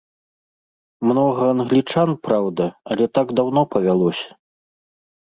Многа 1.09 1.43
англічан, 1.55 2.09
праўда, 2.27 2.65
але 2.95 3.05
так 3.19 3.27
даўно 3.41 3.61
павялося. 3.75 4.27